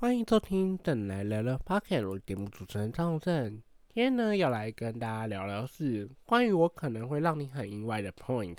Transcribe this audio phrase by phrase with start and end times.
[0.00, 3.50] 欢迎收听《等来聊聊 p o c k e t 我节目主持人张宏正。
[3.92, 8.56] 今天呢，要来跟大家聊聊是关于我可能会让你很意外的 point。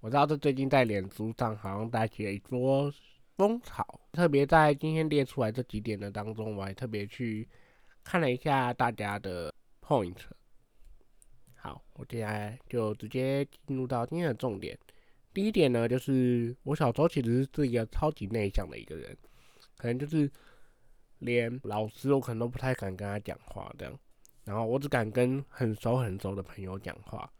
[0.00, 2.90] 我知道这最近在脸书上好像带起了一波
[3.36, 7.46] 风潮，特别在今天列出来这几点的当中，我还特别去
[8.02, 9.52] 看了一下大家的
[9.86, 10.16] point。
[11.54, 14.78] 好，我接下来就直接进入到今天的重点。
[15.34, 19.14] 第一点呢，就是我小时候其实是一个超级内向的一个人。
[19.78, 20.30] 可能就是
[21.18, 23.98] 连老师我可能都不太敢跟他讲话这样，
[24.44, 27.30] 然后我只敢跟很熟很熟的朋友讲话。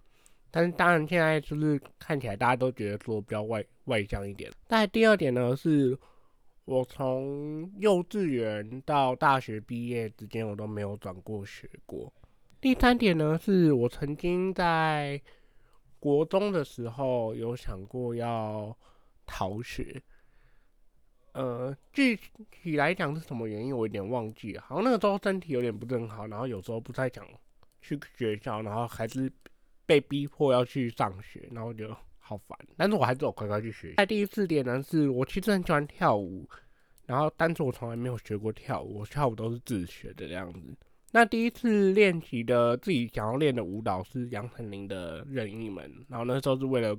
[0.51, 4.51] 但是当然现在就是看起来大家都觉得说比较外外向一点。
[4.67, 5.99] 但第二点呢，是
[6.65, 12.11] 我从幼稚园到大学毕业之间我都没有转过学过。
[12.61, 15.21] 第三点呢，是我曾经在
[16.01, 18.75] 国中的时候有想过要
[19.27, 20.03] 逃学。
[21.37, 22.19] 呃，具
[22.51, 24.63] 体来讲是什么原因，我有点忘记了。
[24.63, 27.23] 好像那个时候身体有点不是很好，然后有时候不太想
[27.83, 29.31] 去学校，然后还是
[29.85, 32.59] 被逼迫要去上学，然后就好烦。
[32.79, 33.93] 但是我还是有乖乖去学。
[33.99, 36.49] 在第四点呢，是我其实很喜欢跳舞，
[37.05, 40.75] 然后但是我从来没有学过跳舞，我跳舞都是自学的这样子。
[41.13, 46.99] 那第一次练习的自己想要练的舞蹈是杨丞琳的《任意门》，然后那时候是为了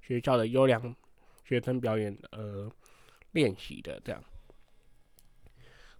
[0.00, 0.96] 学校的优良
[1.44, 2.72] 学生表演，呃。
[3.32, 4.24] 练习的这样，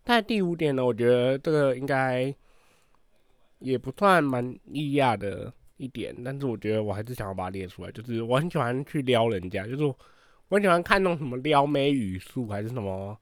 [0.02, 2.34] 但第五点呢，我觉得这个应该
[3.58, 9.96] 也不算蛮异亚的一点，但是我觉得我还是想要把它列出来，就是我很喜欢去撩人家，就是我
[10.56, 13.14] 很喜欢看那种什么撩妹语速，还是什么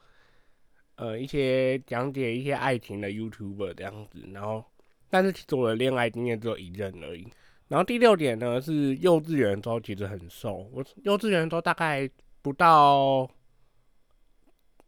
[0.95, 4.65] 呃一些讲解一些爱情的 YouTuber 这样子，然后
[5.11, 7.27] 但是其实我的恋爱经验只有一任而已。
[7.67, 12.09] 然后第六点呢是幼稚园的时候其实很瘦，我幼稚园的时候大概
[12.41, 13.29] 不到。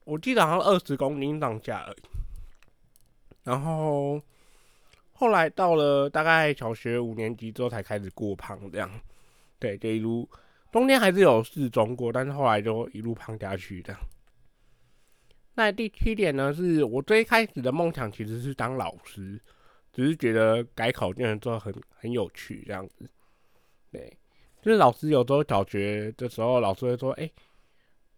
[0.08, 1.96] 我记得好像二十公斤上下而已，
[3.44, 4.18] 然后
[5.12, 8.90] 后来到了大概小学五年级之后才开始过胖，这样，
[9.58, 10.26] 对，就一路
[10.72, 13.94] 中间还是有适中过，但是后来就一路胖下去的。
[15.52, 19.38] 那第七点呢，是我最开始的梦想其实是当老师，
[19.92, 23.06] 只是觉得改考卷之后很很有趣这样子，
[23.92, 24.16] 对，
[24.62, 27.30] 就是老师有时候小学的时候，老师会说，哎。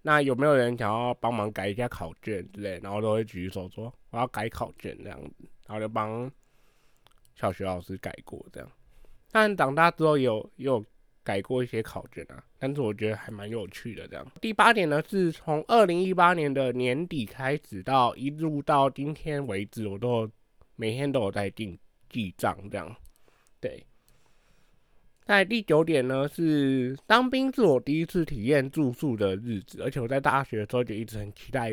[0.03, 2.81] 那有没有人想要帮忙改一下考卷之类？
[2.83, 6.31] 然后都会举手说我要改考卷这样子，然后就帮
[7.35, 8.71] 小学老师改过这样。
[9.31, 10.85] 但长大之后有有
[11.23, 14.27] 改过一些考卷啊，但是我觉得还蛮有趣的这样。
[14.41, 20.29] 第八点呢，是从二零一八年的年底开始到一路到今天为止，我都
[20.77, 21.79] 每天都有在记
[22.09, 22.97] 记账这样，
[23.61, 23.87] 对。
[25.31, 31.73] 在第九点呢，是当兵是我第一次体验住宿的日子，而且我在大学的时候就一直很期待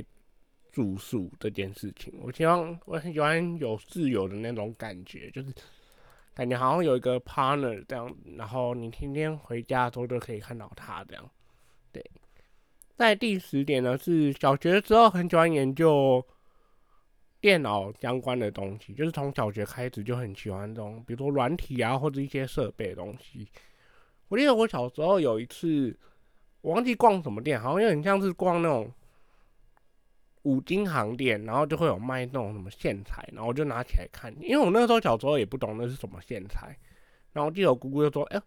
[0.71, 2.13] 住宿这件事情。
[2.21, 5.51] 我希望我很喜欢有室友的那种感觉，就是
[6.35, 11.27] 感觉好像有一个 partner 这样，然后你天天回家的时候都可以看到他这样。
[11.91, 12.11] 对，
[12.95, 16.23] 在第十点呢，是小学的时候很喜欢研究。
[17.39, 23.47] 电脑相关的东西，就是从小学开始就很喜欢这种，比如说软体啊，或者一些设备的东西。
[24.27, 25.97] 我记得我小时候有一次，
[26.61, 28.91] 我忘记逛什么店，好像有点像是逛那种
[30.43, 36.75] 五金行店，然后就会有卖那种什么线材，然后我就拿起来看，因为我那时候小时候也不懂那是什么线材。
[37.33, 38.41] 然后我记得我姑姑就说：“哎，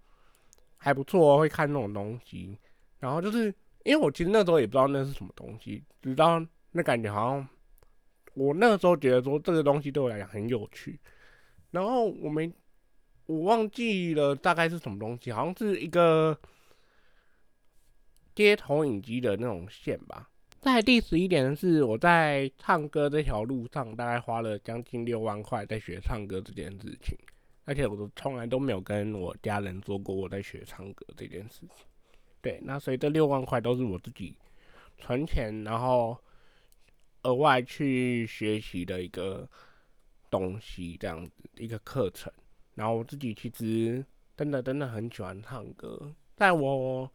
[0.77, 2.59] 还不错哦，会看那种东西。”
[2.99, 3.47] 然后就是
[3.85, 7.49] 因为我其实那时候也不知道那是什么东西，直到那感觉好像。
[8.35, 10.99] 我那个时候觉得说这个东西对我来讲很有趣，
[11.73, 12.51] 然后我没
[13.27, 16.39] 我忘记了大概是什么东西，好像是一个
[18.35, 20.31] 接投影机的那种线吧。
[20.61, 27.19] 在第十一点是我在唱歌这条路上大概花了将近六万块在学唱歌这件事情，
[27.65, 31.69] 而且我都从来都没有跟我家人说过我在学唱歌这件事情。
[32.41, 34.35] 对，那所以这六万块都是我自己
[34.99, 36.17] 存钱，然后。
[37.23, 39.49] 额外去学习的一个
[40.31, 42.33] 东西，这样子一个课程。
[42.75, 44.05] 然后我自己其实
[44.37, 47.11] 真的真的很喜欢唱歌，在我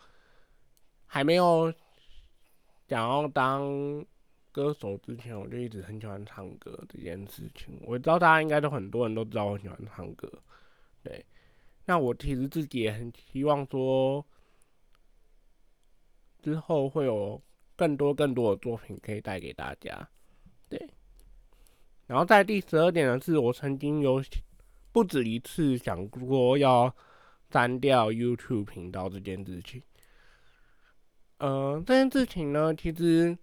[1.06, 1.74] 还没有
[2.88, 4.06] 想要当
[4.52, 7.80] 歌手之前，我就一直很喜欢唱歌这件事情。
[7.81, 10.31] 我知道大家应该都很多人都知道我喜欢唱歌，
[11.01, 11.25] 对。
[11.86, 14.25] 那我其实自己也很希望说，
[16.44, 17.42] 之后会有。
[17.75, 20.07] 更多更多的作品可以带给大家，
[20.69, 20.89] 对。
[22.07, 24.24] 然后在第十二点呢，是我曾经有
[24.92, 26.94] 不止一次想过要
[27.51, 29.81] 删掉 YouTube 频道这件事情。
[31.38, 33.38] 呃，这件事情呢，其实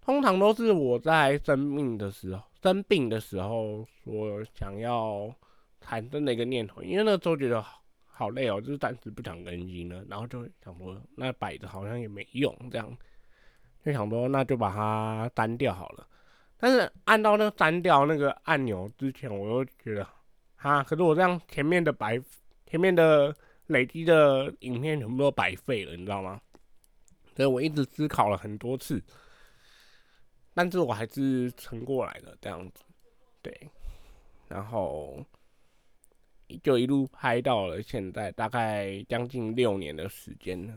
[0.00, 5.34] 通常都是我在生病的时候，生病的时候，所想要
[5.80, 7.64] 产生的一个念头，因为那时候觉得
[8.04, 12.94] 好累哦，就是暂时不想更新了，然后就想说，那摆着好像也没用，这样
[13.84, 16.06] 就想说，那就把它删掉好了。
[16.56, 20.06] 但是按到那个删掉那个按钮之前，我又觉得，
[20.56, 22.20] 啊，可是我这样前面的白，
[22.66, 23.34] 前面的
[23.66, 26.40] 累积的影片全部都白费了，你知道吗？
[27.34, 29.02] 所以我一直思考了很多次。
[30.54, 32.84] 但是我还是撑过来了，这样子，
[33.40, 33.70] 对，
[34.48, 35.24] 然后
[36.62, 40.74] 就一路拍到了现在，大概将近六年的时间了，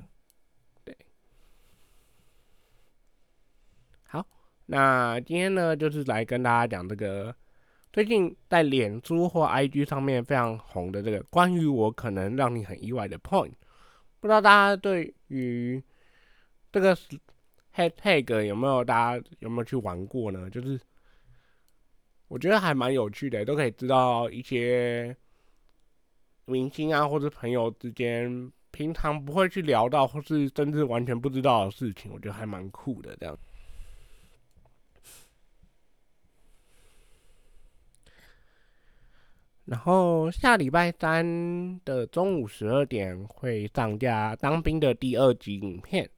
[4.07, 4.25] 好，
[4.65, 7.35] 那今天呢，就是来跟大家讲这个
[7.93, 13.53] 最近在脸书或 IG 上面非常红的这个关于我可能让你很意外的 point，
[14.19, 15.83] 不知道大家对于
[16.71, 16.97] 这个。
[17.77, 20.49] hashtag 有没有大家有没有去玩过呢？
[20.49, 20.79] 就是
[22.29, 25.13] 我觉得还蛮有趣的，都可以知道一些
[26.45, 33.37] 明星啊或者朋友之间平常不会去聊到，或是甚至完全不知道的事情，我觉得还蛮酷的这样。
[39.65, 46.09] 然后下礼拜三的中午十二点会上架当兵的第二集影片。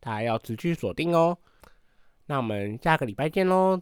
[0.00, 1.36] 大家要持续锁定哦，
[2.26, 3.80] 那我们下个礼拜见喽，